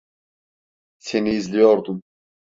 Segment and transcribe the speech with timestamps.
[0.99, 2.01] Seni izliyordum.